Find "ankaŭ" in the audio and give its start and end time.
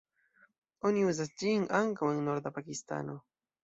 1.83-2.13